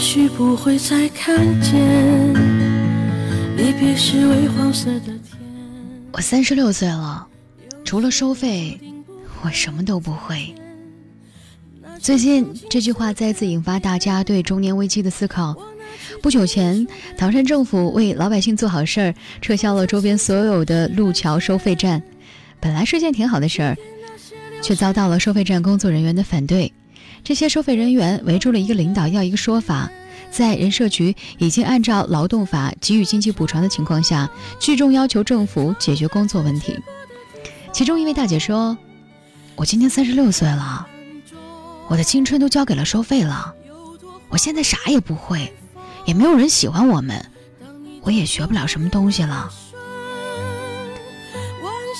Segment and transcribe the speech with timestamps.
[0.00, 2.34] 许不会再看见
[3.54, 5.38] 离别时微黄色的天。
[6.10, 7.28] 我三十六岁了，
[7.84, 8.80] 除了收费，
[9.42, 10.54] 我什么都不会。
[11.98, 15.54] 最近这句话再次引发大家对中年危机的思考。
[16.22, 16.86] 不久前，
[17.18, 22.02] 唐山政府为老百姓做好事儿，撤销了周边所有的路桥收费站。
[22.58, 23.76] 本来是件挺好的事儿，
[24.62, 26.72] 却遭到了收费站工作人员的反对。
[27.22, 29.90] 这些收费人员围住了一个领导，要一个说法。
[30.30, 36.78] 在人社局已经按照劳动法给予经济补偿的情况下，聚众要求政府解决工作问题。
[37.72, 38.76] 其中一位大姐说
[39.56, 40.86] ：“我今年三十六岁了，
[41.88, 43.54] 我的青春都交给了收费了，
[44.28, 45.52] 我现在啥也不会。”
[46.06, 47.24] 也没有人喜欢我们，
[48.00, 49.50] 我也学不了什么东西了，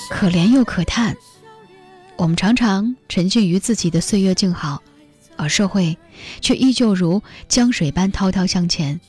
[0.09, 1.15] 可怜又可叹。
[2.17, 4.81] 我们常常沉浸于自己的岁月静好，
[5.41, 5.97] 而社会
[6.39, 8.99] 却依旧如江水般滔滔向前。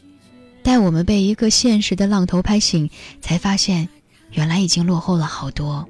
[0.63, 2.89] 待我们被一个现实的浪头拍醒，
[3.21, 3.89] 才发现
[4.31, 5.87] 原来已经落后了好多。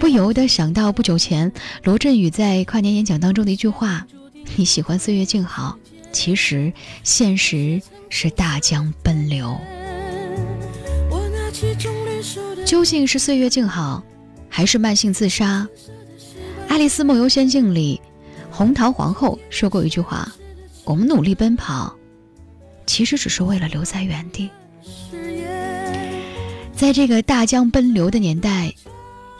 [0.00, 1.52] 不由得想到不久前
[1.84, 4.06] 罗振宇在跨年演讲当中的一句话
[4.56, 5.78] ：“你喜欢岁月静好。”
[6.10, 6.72] 其实，
[7.04, 9.56] 现实是大江奔流。
[12.64, 14.02] 究竟是岁月静好，
[14.48, 15.68] 还是慢性自杀？
[16.72, 18.00] 《爱丽丝梦游仙境》里，
[18.60, 20.30] 红桃皇后说过一句话
[20.84, 21.96] ：“我们努力奔跑，
[22.84, 24.50] 其实只是为了留在原地。”
[26.76, 28.70] 在这个大江奔流的年代，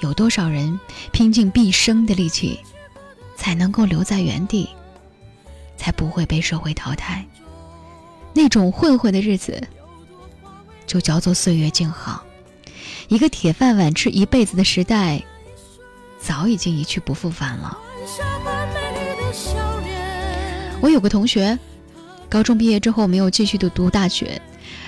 [0.01, 0.81] 有多少人
[1.13, 2.59] 拼尽毕生的力气，
[3.37, 4.67] 才能够留在原地？
[5.77, 7.23] 才不会被社会淘汰。
[8.33, 9.63] 那种混混的日子，
[10.87, 12.25] 就叫做岁月静好。
[13.09, 15.23] 一个铁饭碗吃一辈子的时代，
[16.19, 17.79] 早已经一去不复返了。
[20.83, 21.59] 我有个同学，
[22.29, 24.41] 高中毕业之后没有继续的读大学，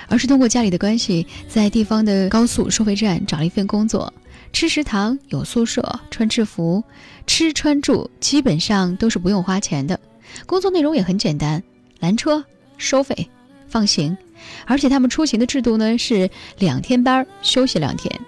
[0.07, 4.11] 而是通过家里的关系，在地方的高速收费站找了一份工作。
[4.51, 6.83] 吃食堂有宿舍，穿制服，
[7.27, 9.99] 吃穿住基本上都是不用花钱的。
[10.47, 11.61] 工作内容也很简单，
[11.99, 12.43] 拦车
[12.77, 13.29] 收费，
[13.67, 14.17] 放行，
[14.65, 18.19] 而且他们出行的制度呢是两天班休息两天，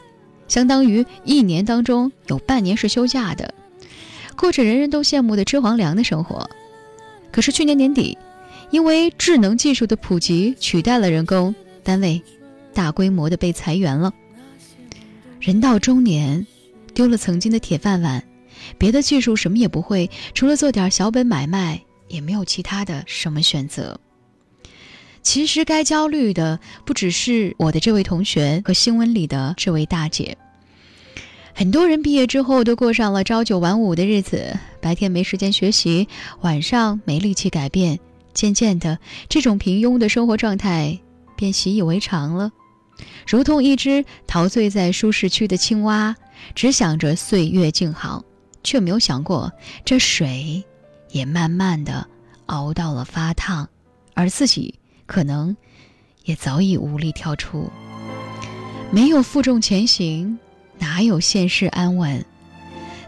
[0.47, 3.53] 相当于一年当中有半年是休假的，
[4.35, 6.47] 过着人人都羡慕的吃皇粮的生活。
[7.35, 8.17] 可是去年年底，
[8.71, 11.53] 因为智能技术的普及取代了人工，
[11.83, 12.23] 单位
[12.73, 14.13] 大规模的被裁员了。
[15.41, 16.47] 人到中年，
[16.93, 18.23] 丢了曾经的铁饭碗，
[18.77, 21.81] 别的技术什么也不会，除了做点小本买卖。
[22.07, 23.99] 也没有其他的什么选择。
[25.23, 30.37] 其实该焦虑的不只是我的这位同学和新闻里的这位大姐。
[31.57, 36.05] 很多人毕业之后都过上了朝九晚五的日子，白天没时间学习，
[36.41, 37.97] 晚上没力气改变。
[38.33, 38.99] 渐渐的，
[39.29, 40.99] 这种平庸的生活状态
[41.37, 42.51] 便习以为常了，
[43.25, 46.13] 如同一只陶醉在舒适区的青蛙，
[46.53, 48.21] 只想着岁月静好，
[48.61, 49.49] 却没有想过
[49.85, 50.61] 这水。
[51.11, 52.05] 也慢慢的
[52.47, 53.69] 熬到了发烫，
[54.13, 55.55] 而自己可能
[56.25, 57.71] 也早已无力跳出。
[58.91, 60.37] 没有负重前行，
[60.79, 62.23] 哪有现世安稳？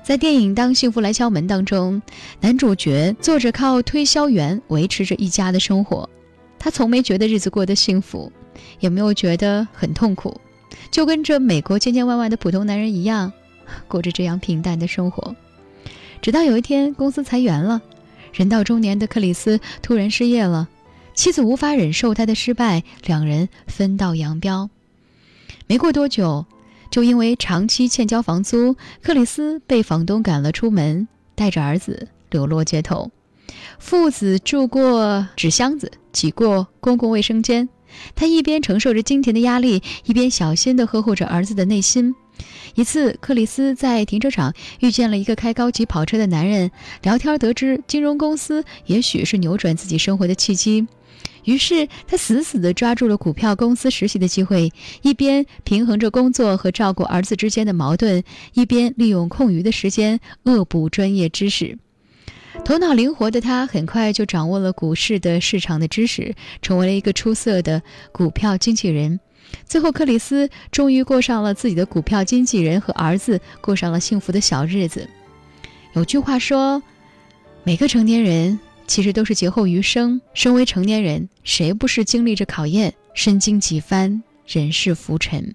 [0.04, 2.02] 在电影《当幸福来敲门》当中，
[2.40, 6.10] 男主角做着靠推销员维持着一家的生活，
[6.58, 8.32] 他从没觉得日子过得幸福，
[8.80, 10.40] 也没有觉得很痛苦，
[10.90, 13.34] 就跟这美国千千万万的普通男人一样，
[13.88, 15.36] 过着这样平淡的生活。
[16.22, 17.82] 直到有一天，公司裁员了。
[18.34, 20.68] 人到中年的克里斯突然失业了，
[21.16, 24.70] 妻子无法忍受他的失败，两人分道扬镳。
[25.66, 26.46] 没过多久，
[26.90, 33.12] 就因为长期欠交房租，克里斯被房东赶了出门，带着儿子流落街头。
[33.80, 37.68] 父子住过纸箱子，挤过公共卫生间。
[38.16, 42.14] 他一边承受着金钱的压力，一边小心地呵护着儿子的内心。
[42.78, 46.70] 一次，克里斯在停车场遇见了一个开高级跑车的男人，
[47.02, 50.86] 聊天得知金融公司也许是扭转自己生活的契机，
[51.44, 54.72] 于是他死死地抓住了股票公司实习的机会，
[55.02, 61.80] 一边平衡着工作和照顾儿子之间的矛盾，一边利用空余的时间恶补专业知识。
[62.64, 67.82] 头脑灵活的他很快就掌握了股市的市场的知识，成为了一个出色的
[68.12, 69.20] 股票经纪人。
[69.66, 75.08] 最后，克里斯终于过上了自己的股票经纪人和儿子过上了幸福的小日子。
[75.94, 76.82] 有句话说
[77.64, 80.22] ：“每个成年人其实都是劫后余生。
[80.34, 85.54] 身为成年人，谁不是经历着考验，身经几番人世浮沉？”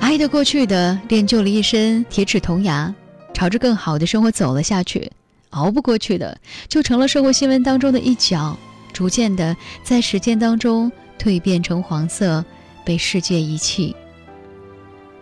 [0.00, 2.92] 爱的过去的练就了一身铁齿铜牙，
[3.32, 5.10] 朝着更好的生活走了下去。
[5.50, 6.36] 熬不过去的，
[6.68, 8.58] 就成了社会新闻当中的一角，
[9.00, 12.44] 逐渐的在时间当中蜕变成黄色，
[12.84, 13.96] 被世界遗弃。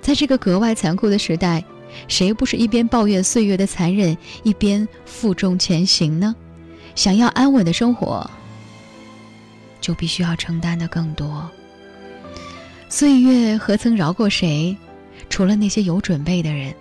[0.01, 1.63] 在这个格外残酷的时代，
[2.09, 6.35] 谁不是一边抱怨岁月的残忍，一边负重前行呢？
[6.97, 8.29] 想要安稳的生活，
[9.81, 11.49] 就必须要承担的更多。
[12.89, 14.77] 岁月何曾饶过谁？
[15.31, 16.75] 除了那些有准备的人。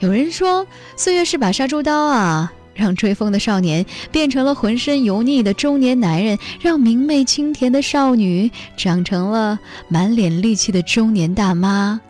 [0.00, 9.58] 有人说，岁月是把杀猪刀啊，让追风的少年变成了浑身油腻的中年男人，让明媚清甜的少女长成了
[9.88, 12.00] 满脸戾气的中年大妈。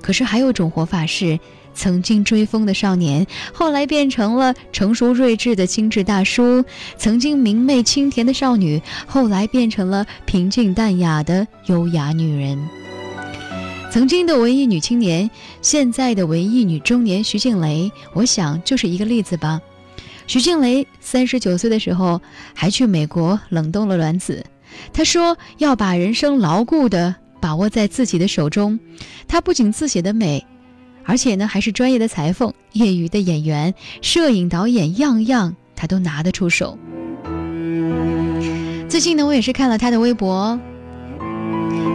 [0.00, 1.38] 可是还有种活法是，
[1.74, 6.62] 曾经追风的少年，后来变成了成熟睿智的精致大叔；
[6.96, 12.58] 曾经明媚清甜的少女，后来变成了平静淡雅的优雅女人。
[13.90, 15.30] 曾经的文艺女青年，
[15.60, 19.60] 现在的文艺女中年徐静蕾，我想就是一个例子吧。
[20.26, 22.20] 徐静蕾三十九岁的时候，
[22.54, 24.44] 还去美国冷冻了卵子。
[24.92, 28.78] 她说要把人生牢固的把握在自己的手中。
[29.26, 30.46] 她不仅字写的美，
[31.04, 36.78] 而且呢还是专业的裁缝、业余的演员、摄影导演，样样她都拿得出手。
[38.88, 40.58] 最近呢，我也是看了她的微博，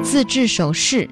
[0.03, 1.09] 自制首饰。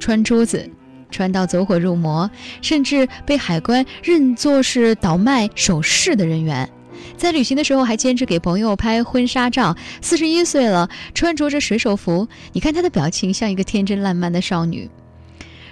[0.00, 0.68] 穿珠子，
[1.14, 2.28] 穿到走火入魔，
[2.60, 6.68] 甚至被海关认作是倒卖首饰的人员。
[7.16, 9.76] 在旅行的时候还坚持给朋友拍婚纱照。
[10.02, 14.90] 四十一岁了，穿着着水手服，你看她的表情像一个天真烂漫的少女。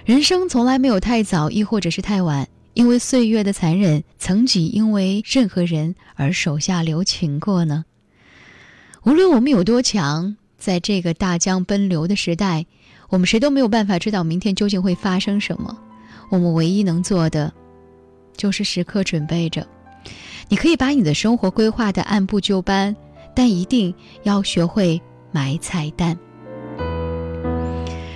[0.05, 7.83] 人生从来没有太早，亦或者是太晚，因为岁月的残忍，曾几因为任何人而手下留情过呢？
[9.03, 12.65] 无论我们有多强，在这个大江奔流的时代。
[13.13, 15.77] 我们谁都没有办法知道明天究竟会发生什么，
[16.29, 17.53] 我们唯一能做的，
[18.35, 19.67] 就是时刻准备着。
[20.49, 22.95] 你可以把你的生活规划的按部就班，
[23.35, 23.93] 但一定
[24.23, 24.99] 要学会
[25.31, 26.17] 买彩蛋。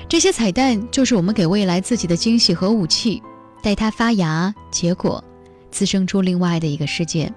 [0.10, 3.22] 这些彩蛋就是我们给未来自己的惊喜和武器，
[3.62, 5.24] 待它发芽结果，
[5.70, 7.32] 滋生出另外的一个世界。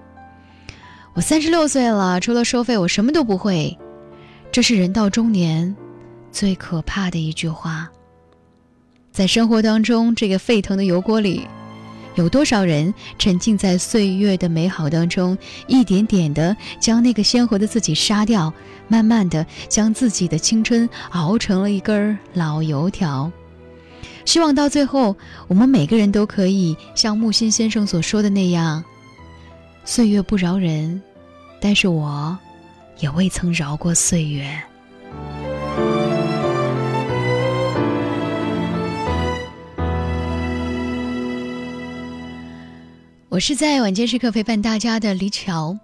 [1.13, 3.77] 我三十六岁了，除了收费，我什么都不会。
[4.51, 5.75] 这是人到中年。
[6.31, 7.89] 最可怕的一句话，
[9.11, 11.47] 在生活当中，这个沸腾的油锅里，
[12.15, 15.37] 有多少人沉浸在岁月的美好当中，
[15.67, 18.51] 一点点的将那个鲜活的自己杀掉，
[18.87, 23.31] 慢慢的将自己的青春熬成了一根老油条。
[24.23, 25.15] 希望到最后，
[25.47, 28.83] 我们每个人都可以像木心先生所说的那样：
[29.83, 31.01] 岁月不饶人，
[31.59, 32.37] 但是我
[32.99, 34.61] 也未曾饶过岁月。
[43.31, 45.79] 我是在晚间时刻陪伴大家的李巧。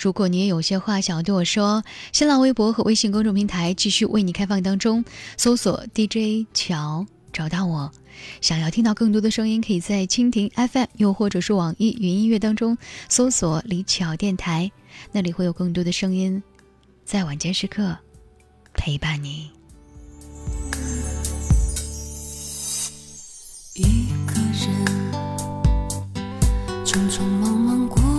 [0.00, 5.04] 如果你也有些话想要对我说，新浪微博和微信公众平台继续为你开放当中，
[5.36, 7.92] 搜索 DJ 乔找到我。
[8.40, 12.76] 想要听到更多的声音，可以在蜻蜓 FM 又或者是网易云音乐当中
[13.08, 14.68] 搜索李巧电台，
[15.12, 16.42] 那里会有更多的声音
[17.04, 17.96] 在晚间时刻
[18.74, 19.52] 陪伴你。
[23.74, 24.91] 一个人。
[26.92, 28.11] 匆匆忙忙过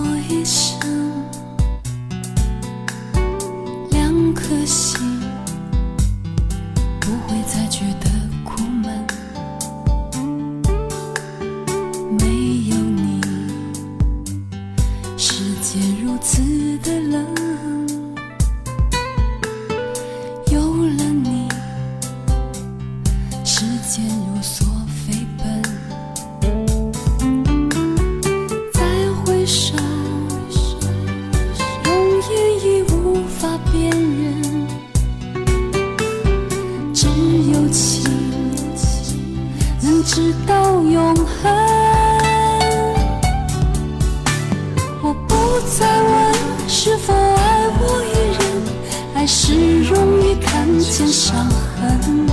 [51.07, 52.27] 伤痕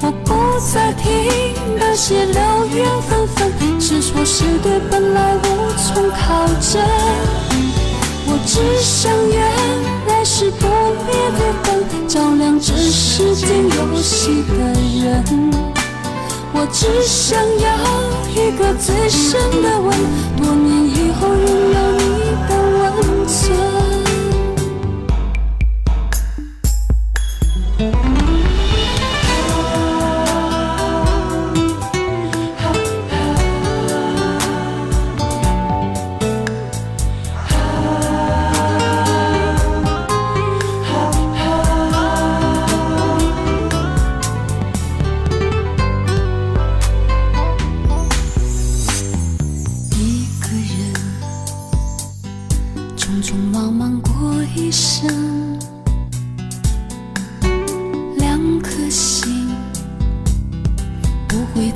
[0.00, 0.34] 我不
[0.72, 6.82] 再听那些流言纷纷是错是对本来无从考证
[8.26, 9.38] 我只想愿
[10.06, 10.66] 来世不
[11.06, 14.54] 灭的灯照亮这世间游戏的
[15.04, 15.72] 人。
[16.54, 17.66] 我只想要
[18.30, 19.90] 一个最深的吻
[20.36, 22.01] 多年以后拥有你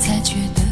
[0.06, 0.65] 才觉得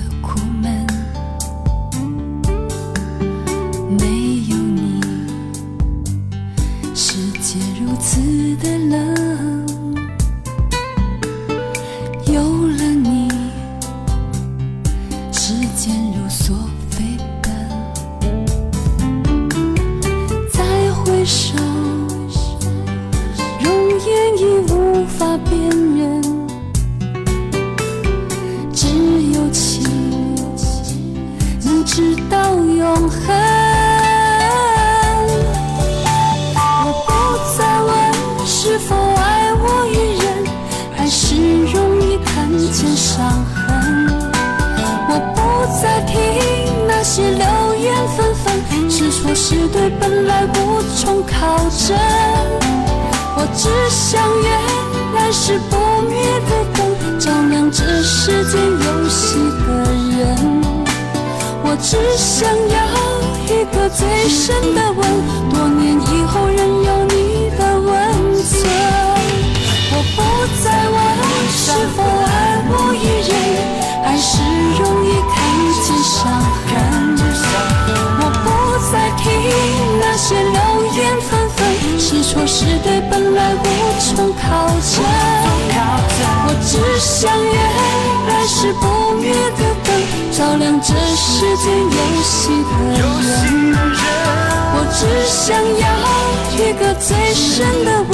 [49.85, 51.95] 爱本来无从考证。
[53.37, 54.49] 我只想原
[55.15, 55.77] 来世不
[56.09, 56.79] 灭的灯，
[57.21, 59.37] 照亮这世间游戏
[59.67, 59.69] 的
[60.17, 60.25] 人。
[61.63, 62.77] 我只想要
[63.45, 65.03] 一个最深的吻，
[82.83, 83.65] 对本来无
[83.99, 84.93] 从靠证。
[86.47, 87.57] 我只想也
[88.29, 88.83] 来世不
[89.21, 89.25] 灭
[89.57, 89.89] 的灯，
[90.33, 92.33] 照亮这世间游戏
[92.69, 93.01] 的人。
[94.77, 95.43] 我只想
[95.81, 95.85] 要
[96.57, 98.13] 一个最深的吻。